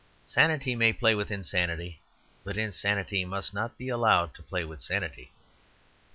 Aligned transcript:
Sanity 0.25 0.75
may 0.75 0.93
play 0.93 1.13
with 1.13 1.29
insanity; 1.29 2.01
but 2.43 2.57
insanity 2.57 3.23
must 3.23 3.53
not 3.53 3.77
be 3.77 3.87
allowed 3.87 4.33
to 4.33 4.41
play 4.41 4.65
with 4.65 4.81
sanity. 4.81 5.31